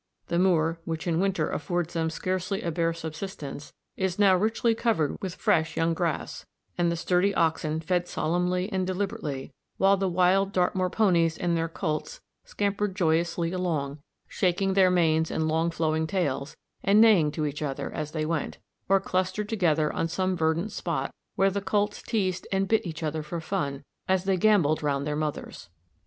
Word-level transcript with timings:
The 0.29 0.39
moor, 0.39 0.79
which 0.83 1.05
in 1.05 1.19
winter 1.19 1.47
affords 1.51 1.93
them 1.93 2.09
scarcely 2.09 2.63
a 2.63 2.71
bare 2.71 2.91
subsistence, 2.91 3.71
is 3.95 4.17
now 4.17 4.35
richly 4.35 4.73
covered 4.73 5.15
with 5.21 5.35
fresh 5.35 5.77
young 5.77 5.93
grass, 5.93 6.43
and 6.75 6.91
the 6.91 6.95
sturdy 6.97 7.35
oxen 7.35 7.81
fed 7.81 8.07
solemnly 8.07 8.67
and 8.71 8.87
deliberately, 8.87 9.53
while 9.77 9.97
the 9.97 10.09
wild 10.09 10.53
Dartmoor 10.53 10.89
ponies 10.89 11.37
and 11.37 11.55
their 11.55 11.69
colts 11.69 12.19
scampered 12.45 12.95
joyously 12.95 13.51
along, 13.51 13.99
shaking 14.27 14.73
their 14.73 14.89
manes 14.89 15.29
and 15.29 15.47
long 15.47 15.69
flowing 15.69 16.07
tails, 16.07 16.57
and 16.81 16.99
neighing 16.99 17.29
to 17.33 17.45
each 17.45 17.61
other 17.61 17.91
as 17.93 18.09
they 18.09 18.25
went; 18.25 18.57
or 18.89 18.99
clustered 18.99 19.49
together 19.49 19.93
on 19.93 20.07
some 20.07 20.35
verdant 20.35 20.71
spot, 20.71 21.13
where 21.35 21.51
the 21.51 21.61
colts 21.61 22.01
teased 22.01 22.47
and 22.51 22.67
bit 22.67 22.87
each 22.87 23.03
other 23.03 23.21
for 23.21 23.39
fun, 23.39 23.83
as 24.07 24.23
they 24.23 24.35
gambolled 24.35 24.81
round 24.81 25.05
their 25.05 25.15
mothers. 25.15 25.69